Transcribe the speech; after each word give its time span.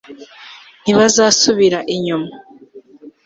ntibazasubira 0.83 1.79
inyuma 1.95 2.29